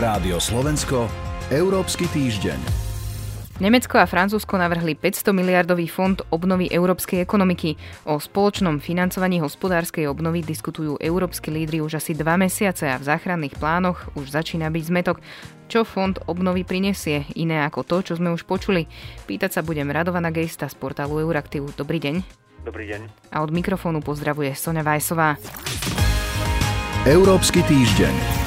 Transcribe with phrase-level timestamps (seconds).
[0.00, 1.12] Rádio Slovensko,
[1.52, 2.56] Európsky týždeň.
[3.60, 7.76] Nemecko a Francúzsko navrhli 500 miliardový fond obnovy európskej ekonomiky.
[8.08, 13.60] O spoločnom financovaní hospodárskej obnovy diskutujú európsky lídry už asi dva mesiace a v záchranných
[13.60, 15.20] plánoch už začína byť zmetok.
[15.68, 18.88] Čo fond obnovy prinesie, iné ako to, čo sme už počuli?
[19.28, 21.76] Pýtať sa budem Radovaná Gejsta z portálu Euraktiv.
[21.76, 22.24] Dobrý deň.
[22.64, 23.36] Dobrý deň.
[23.36, 25.36] A od mikrofónu pozdravuje Sonja Vajsová.
[27.04, 28.39] Európsky týždeň.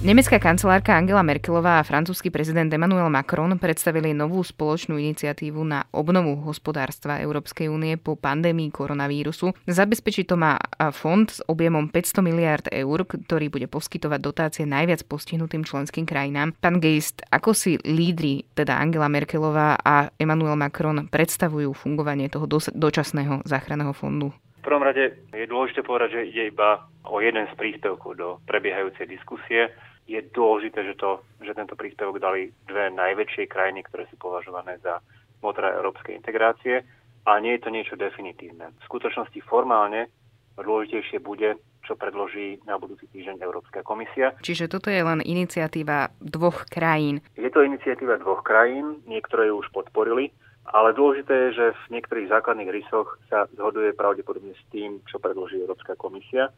[0.00, 6.40] Nemecká kancelárka Angela Merkelová a francúzsky prezident Emmanuel Macron predstavili novú spoločnú iniciatívu na obnovu
[6.40, 9.52] hospodárstva Európskej únie po pandémii koronavírusu.
[9.68, 10.56] Zabezpečí to má
[10.96, 16.56] fond s objemom 500 miliard eur, ktorý bude poskytovať dotácie najviac postihnutým členským krajinám.
[16.56, 23.44] Pán Geist, ako si lídry, teda Angela Merkelová a Emmanuel Macron, predstavujú fungovanie toho dočasného
[23.44, 24.32] záchranného fondu?
[24.60, 29.08] V prvom rade je dôležité povedať, že ide iba o jeden z príspevkov do prebiehajúcej
[29.08, 29.72] diskusie
[30.04, 34.98] je dôležité, že, to, že tento príspevok dali dve najväčšie krajiny, ktoré sú považované za
[35.40, 36.84] motora európskej integrácie
[37.24, 38.74] a nie je to niečo definitívne.
[38.74, 40.12] V skutočnosti formálne
[40.60, 44.36] dôležitejšie bude, čo predloží na budúci týždeň Európska komisia.
[44.44, 47.24] Čiže toto je len iniciatíva dvoch krajín.
[47.40, 50.34] Je to iniciatíva dvoch krajín, niektoré ju už podporili,
[50.70, 55.58] ale dôležité je, že v niektorých základných rysoch sa zhoduje pravdepodobne s tým, čo predloží
[55.58, 56.50] Európska komisia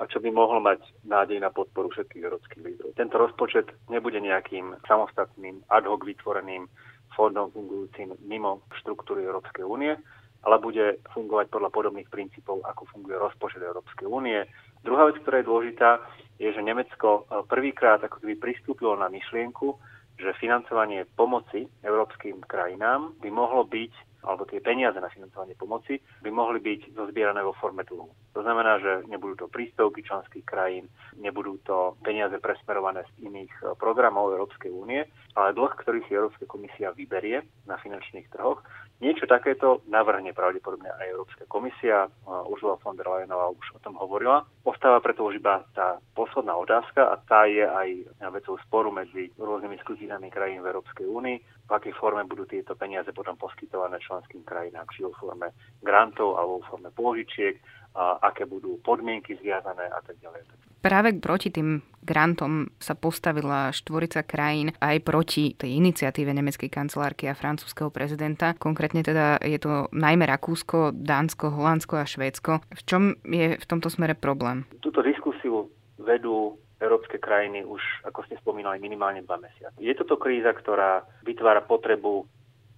[0.00, 2.96] a čo by mohlo mať nádej na podporu všetkých európskych lídrov.
[2.96, 6.66] Tento rozpočet nebude nejakým samostatným ad hoc vytvoreným
[7.12, 9.92] fondom fungujúcim mimo štruktúry Európskej únie,
[10.40, 14.40] ale bude fungovať podľa podobných princípov, ako funguje rozpočet Európskej únie.
[14.80, 16.00] Druhá vec, ktorá je dôležitá,
[16.40, 19.76] je, že Nemecko eh, prvýkrát ako keby pristúpilo na myšlienku,
[20.20, 26.30] že financovanie pomoci európskym krajinám by mohlo byť alebo tie peniaze na financovanie pomoci by
[26.30, 28.08] mohli byť zozbierané vo forme dlhu.
[28.36, 30.86] To znamená, že nebudú to príspevky členských krajín,
[31.18, 35.02] nebudú to peniaze presmerované z iných eh, programov Európskej únie,
[35.34, 38.60] ale dlh, ktorý si Európska komisia vyberie na finančných trhoch,
[39.00, 42.06] niečo takéto navrhne pravdepodobne aj Európska komisia.
[42.06, 44.44] Eh, Ursula von der Leyenová už o tom hovorila.
[44.62, 47.88] Ostáva preto už iba tá posledná otázka a tá je aj
[48.30, 53.14] vecou sporu medzi rôznymi skupinami krajín v Európskej únii, v akej forme budú tieto peniaze
[53.14, 58.78] potom poskytované členským krajinám, či vo forme grantov alebo vo forme pôžičiek, a aké budú
[58.86, 60.46] podmienky zviazané a tak ďalej.
[60.80, 67.34] Práve proti tým grantom sa postavila štvorica krajín aj proti tej iniciatíve nemeckej kancelárky a
[67.34, 68.54] francúzského prezidenta.
[68.56, 72.62] Konkrétne teda je to najmä Rakúsko, Dánsko, Holandsko a Švédsko.
[72.62, 74.64] V čom je v tomto smere problém?
[74.80, 79.76] Túto diskusiu vedú európske krajiny už, ako ste spomínali, minimálne dva mesiace.
[79.76, 82.24] Je toto kríza, ktorá vytvára potrebu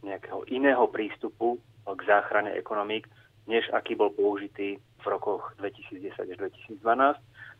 [0.02, 3.06] nejakého iného prístupu k záchrane ekonomík,
[3.46, 6.82] než aký bol použitý v rokoch 2010 až 2012,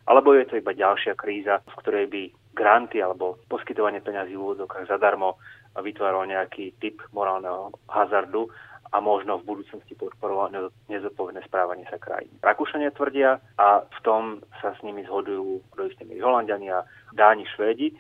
[0.07, 2.23] alebo je to iba ďalšia kríza, v ktorej by
[2.53, 5.39] granty alebo poskytovanie peňazí v úvodzovkách zadarmo
[5.79, 8.51] vytváralo nejaký typ morálneho hazardu
[8.93, 12.33] a možno v budúcnosti podporovať nezodpovedné správanie sa krajín.
[12.45, 16.85] Rakúšania tvrdia a v tom sa s nimi zhodujú do isté Holandiania,
[17.17, 17.97] Dáni, Švédi,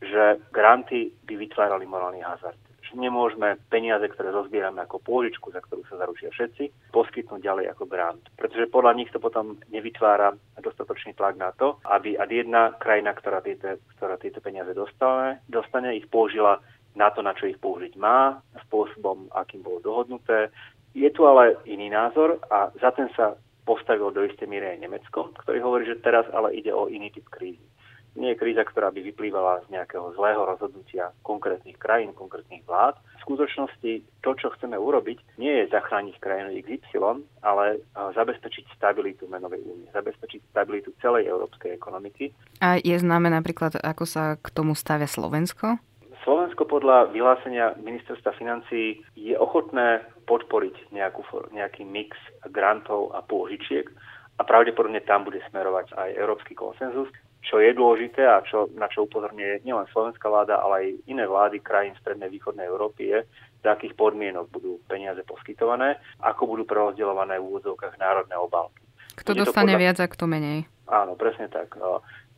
[0.00, 2.56] že granty by vytvárali morálny hazard
[2.96, 8.24] nemôžeme peniaze, ktoré rozbierame ako pôžičku, za ktorú sa zaručia všetci, poskytnnúť ďalej ako grant.
[8.34, 13.44] Pretože podľa nich to potom nevytvára dostatočný tlak na to, aby ad jedna krajina, ktorá
[13.44, 16.58] tieto, ktorá tieto peniaze dostane, dostane, ich použila
[16.96, 20.48] na to, na čo ich použiť má, spôsobom, akým bolo dohodnuté.
[20.96, 23.36] Je tu ale iný názor a za ten sa
[23.68, 27.28] postavilo do istej miery aj Nemecko, ktorý hovorí, že teraz ale ide o iný typ
[27.28, 27.62] krízy
[28.16, 32.96] nie je kríza, ktorá by vyplývala z nejakého zlého rozhodnutia konkrétnych krajín, konkrétnych vlád.
[33.20, 33.92] V skutočnosti
[34.24, 40.40] to, čo chceme urobiť, nie je zachrániť krajinu XY, ale zabezpečiť stabilitu menovej únie, zabezpečiť
[40.50, 42.32] stabilitu celej európskej ekonomiky.
[42.64, 45.76] A je známe napríklad, ako sa k tomu stavia Slovensko?
[46.56, 51.20] Slovensko podľa vyhlásenia ministerstva financí je ochotné podporiť nejakú,
[51.52, 52.16] nejaký mix
[52.48, 53.84] grantov a pôžičiek
[54.40, 57.12] a pravdepodobne tam bude smerovať aj európsky konsenzus.
[57.44, 61.60] Čo je dôležité a čo, na čo upozorňuje nielen slovenská vláda, ale aj iné vlády
[61.60, 63.18] krajín strednej východnej Európy je,
[63.60, 68.80] za akých podmienok budú peniaze poskytované, ako budú prerozdeľované v úvodzovkách národné obálky.
[69.12, 69.82] Kto dostane podľa...
[69.84, 70.64] viac a kto menej.
[70.88, 71.76] Áno, presne tak.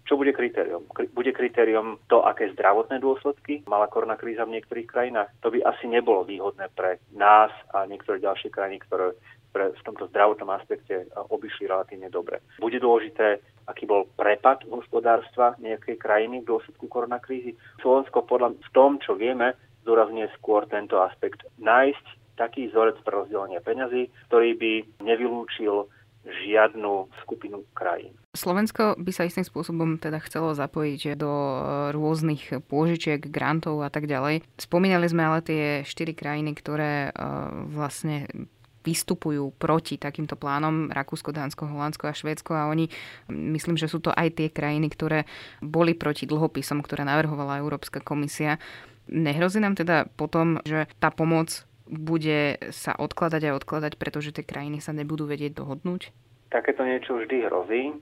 [0.09, 0.89] Čo bude kritérium?
[1.13, 5.29] Bude kritérium to, aké zdravotné dôsledky mala korona kríza v niektorých krajinách.
[5.45, 9.13] To by asi nebolo výhodné pre nás a niektoré ďalšie krajiny, ktoré
[9.53, 12.41] pre, v tomto zdravotnom aspekte obišli relatívne dobre.
[12.57, 17.53] Bude dôležité, aký bol prepad hospodárstva nejakej krajiny v dôsledku koronakrízy.
[17.85, 19.53] Slovensko podľa v tom, čo vieme,
[19.85, 21.45] zdôrazňuje skôr tento aspekt.
[21.61, 22.07] Nájsť
[22.41, 24.73] taký vzorec pre rozdelenie peňazí, ktorý by
[25.05, 25.91] nevylúčil
[26.29, 28.15] žiadnu skupinu krajín.
[28.37, 31.59] Slovensko by sa istým spôsobom teda chcelo zapojiť do e,
[31.97, 34.45] rôznych pôžičiek, grantov a tak ďalej.
[34.61, 37.11] Spomínali sme ale tie štyri krajiny, ktoré
[37.69, 38.29] vlastne
[38.89, 42.89] vystupujú proti takýmto plánom Rakúsko, Dánsko, Holandsko a Švédsko a oni,
[43.29, 45.29] myslím, že sú to aj tie krajiny, ktoré
[45.61, 48.57] boli proti dlhopisom, ktoré navrhovala Európska komisia.
[49.09, 54.79] Nehrozí nám teda potom, že tá pomoc bude sa odkladať a odkladať, pretože tie krajiny
[54.85, 56.13] sa nebudú vedieť dohodnúť?
[56.53, 57.93] Takéto niečo vždy hrozí.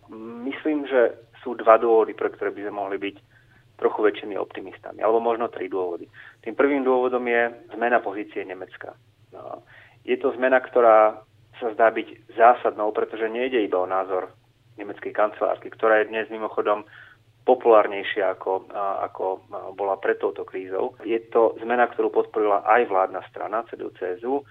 [0.47, 3.17] Myslím, že sú dva dôvody, pre ktoré by sme mohli byť
[3.77, 6.09] trochu väčšími optimistami, alebo možno tri dôvody.
[6.43, 8.97] Tým prvým dôvodom je zmena pozície Nemecka.
[9.31, 9.63] No,
[10.03, 11.21] je to zmena, ktorá
[11.61, 14.33] sa zdá byť zásadnou, pretože nejde iba o názor
[14.77, 16.85] nemeckej kancelárky, ktorá je dnes mimochodom
[17.47, 18.67] populárnejšia ako,
[19.07, 19.25] ako
[19.79, 20.99] bola pred touto krízou.
[21.07, 24.43] Je to zmena, ktorú podporila aj vládna strana CDU-CSU.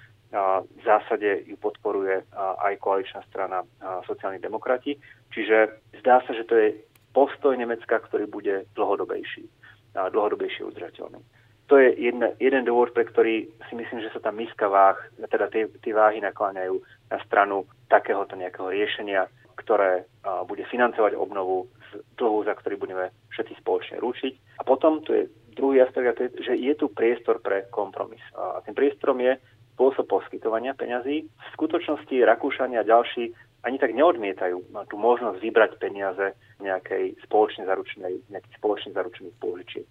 [0.66, 3.68] V zásade ju podporuje aj koaličná strana
[4.08, 4.96] sociálnych demokrati.
[5.36, 6.68] Čiže zdá sa, že to je
[7.12, 9.44] postoj Nemecka, ktorý bude dlhodobejší,
[9.92, 11.20] dlhodobejšie udržateľný
[11.66, 15.50] to je jedna, jeden dôvod, pre ktorý si myslím, že sa tam miska váh, teda
[15.50, 16.78] tie, tie váhy nakláňajú
[17.10, 19.26] na stranu takéhoto nejakého riešenia,
[19.66, 20.06] ktoré
[20.46, 24.62] bude financovať obnovu z dlhu, za ktorý budeme všetci spoločne ručiť.
[24.62, 25.26] A potom tu je
[25.58, 28.22] druhý aspekt, že je tu priestor pre kompromis.
[28.38, 29.42] A tým priestorom je
[29.74, 31.26] spôsob poskytovania peňazí.
[31.26, 33.34] V skutočnosti Rakúšania a ďalší
[33.66, 39.88] ani tak neodmietajú tú možnosť vybrať peniaze nejakej spoločne zaručenej, nejakých spoločne zaručených pôžičiek.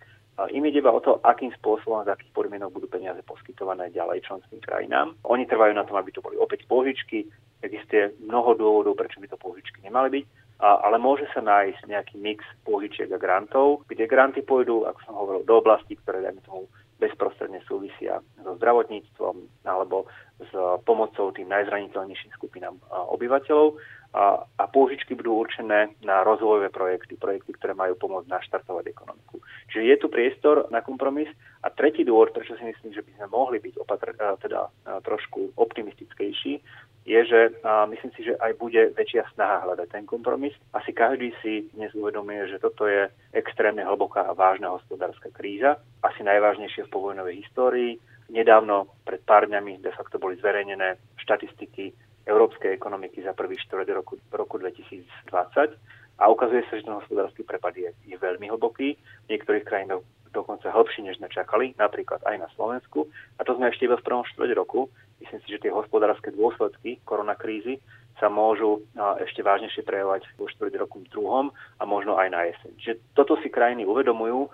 [0.51, 4.27] Im ide iba o to, akým spôsobom a z akých podmienok budú peniaze poskytované ďalej
[4.27, 5.15] členským krajinám.
[5.27, 7.31] Oni trvajú na tom, aby to boli opäť pôžičky.
[7.65, 10.25] Existuje mnoho dôvodov, prečo by to pôžičky nemali byť,
[10.61, 15.15] a, ale môže sa nájsť nejaký mix pôžičiek a grantov, kde granty pôjdu, ako som
[15.17, 16.69] hovoril, do oblasti, ktoré, dajme tomu,
[17.03, 20.07] bezprostredne súvisia so zdravotníctvom alebo
[20.39, 20.53] s
[20.87, 22.79] pomocou tým najzraniteľnejším skupinám
[23.11, 23.75] obyvateľov
[24.15, 29.43] a, a pôžičky budú určené na rozvojové projekty, projekty, ktoré majú pomôcť naštartovať ekonomiku.
[29.75, 31.27] Čiže je tu priestor na kompromis.
[31.67, 34.71] A tretí dôvod, prečo si myslím, že by sme mohli byť opatr- teda
[35.03, 36.63] trošku optimistickejší,
[37.05, 40.57] je, že a myslím si, že aj bude väčšia snaha hľadať ten kompromis.
[40.73, 46.25] Asi každý si dnes uvedomuje, že toto je extrémne hlboká a vážna hospodárska kríza, asi
[46.25, 48.01] najvážnejšia v povojnovej histórii.
[48.33, 51.93] Nedávno, pred pár dňami, de facto boli zverejnené štatistiky
[52.25, 55.77] európskej ekonomiky za prvý štvrť roku, roku 2020
[56.17, 58.97] a ukazuje sa, že ten hospodársky prepad je, je veľmi hlboký.
[58.97, 60.01] V niektorých krajinách
[60.35, 63.07] dokonca hlbší, než sme čakali, napríklad aj na Slovensku.
[63.39, 64.91] A to sme ešte iba v prvom štvrť roku.
[65.25, 67.81] Myslím si, že tie hospodárske dôsledky koronakrízy
[68.21, 68.85] sa môžu
[69.25, 71.49] ešte vážnejšie prejavovať vo štvrť roku druhom
[71.81, 72.73] a možno aj na jeseň.
[72.77, 74.53] Čiže toto si krajiny uvedomujú.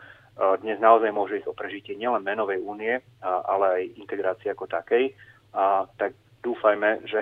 [0.62, 5.10] Dnes naozaj môže ísť o prežitie nielen menovej únie, ale aj integrácie ako takej.
[5.58, 6.14] A tak
[6.46, 7.18] dúfajme, že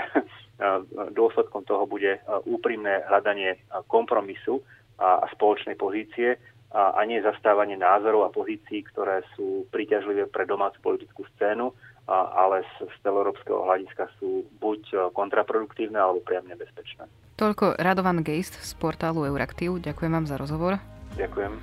[1.18, 4.60] dôsledkom toho bude úprimné hľadanie kompromisu
[5.00, 6.36] a spoločnej pozície
[6.68, 11.72] a nie zastávanie názorov a pozícií, ktoré sú príťažlivé pre domácu politickú scénu,
[12.08, 17.04] ale z, z celoeurópskeho hľadiska sú buď kontraproduktívne alebo priam nebezpečné.
[17.38, 19.78] Toľko Radovan Geist z portálu Euraktiv.
[19.78, 20.82] Ďakujem vám za rozhovor.
[21.14, 21.54] Ďakujem.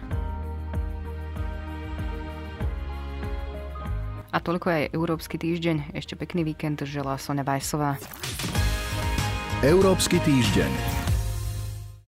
[4.36, 5.95] A toľko aj Európsky týždeň.
[5.95, 7.95] Ešte pekný víkend želá Sonja Vajsová.
[9.63, 10.94] Európsky týždeň.